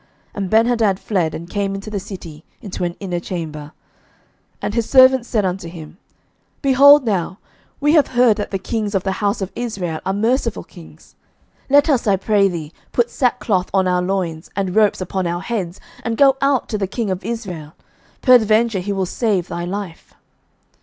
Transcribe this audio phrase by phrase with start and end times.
[0.33, 3.71] And Benhadad fled, and came into the city, into an inner chamber.
[4.63, 5.99] 11:020:031 And his servants said unto him,
[6.63, 7.37] Behold now,
[7.79, 11.13] we have heard that the kings of the house of Israel are merciful kings:
[11.69, 15.79] let us, I pray thee, put sackcloth on our loins, and ropes upon our heads,
[16.03, 17.73] and go out to the king of Israel:
[18.23, 20.15] peradventure he will save thy life.